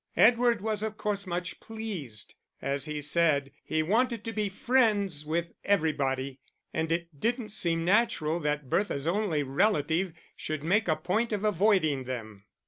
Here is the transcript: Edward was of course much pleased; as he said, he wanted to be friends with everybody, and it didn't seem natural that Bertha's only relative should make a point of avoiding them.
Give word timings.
Edward 0.17 0.61
was 0.61 0.81
of 0.81 0.97
course 0.97 1.27
much 1.27 1.59
pleased; 1.59 2.33
as 2.59 2.85
he 2.85 2.99
said, 3.01 3.51
he 3.63 3.83
wanted 3.83 4.23
to 4.23 4.33
be 4.33 4.49
friends 4.49 5.27
with 5.27 5.53
everybody, 5.63 6.39
and 6.73 6.91
it 6.91 7.19
didn't 7.19 7.49
seem 7.49 7.85
natural 7.85 8.39
that 8.39 8.67
Bertha's 8.67 9.05
only 9.05 9.43
relative 9.43 10.11
should 10.35 10.63
make 10.63 10.87
a 10.87 10.95
point 10.95 11.31
of 11.31 11.43
avoiding 11.43 12.05
them. 12.05 12.45